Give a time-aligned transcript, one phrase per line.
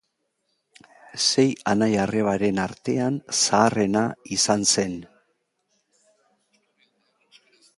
[1.25, 4.03] Sei anai-arrebaren artean zaharrena
[4.37, 4.97] izan zen.